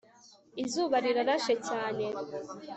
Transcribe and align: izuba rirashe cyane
izuba 0.63 0.95
rirashe 1.05 1.53
cyane 1.67 2.05